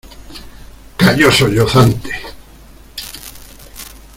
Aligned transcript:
calló 0.97 1.29
sollozante. 1.31 2.11